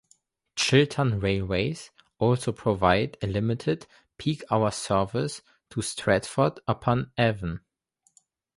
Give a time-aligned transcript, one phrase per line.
[0.55, 3.85] Chiltern Railways also provide a limited
[4.17, 7.59] peak-hour service to Stratford-upon-Avon.